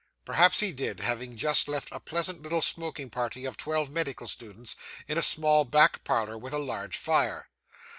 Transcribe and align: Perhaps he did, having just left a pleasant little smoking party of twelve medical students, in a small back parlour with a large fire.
Perhaps 0.25 0.61
he 0.61 0.71
did, 0.71 1.01
having 1.01 1.37
just 1.37 1.67
left 1.67 1.87
a 1.91 1.99
pleasant 1.99 2.41
little 2.41 2.63
smoking 2.63 3.11
party 3.11 3.45
of 3.45 3.55
twelve 3.55 3.91
medical 3.91 4.25
students, 4.27 4.75
in 5.07 5.15
a 5.15 5.21
small 5.21 5.63
back 5.63 6.03
parlour 6.03 6.39
with 6.39 6.53
a 6.53 6.57
large 6.57 6.97
fire. 6.97 7.47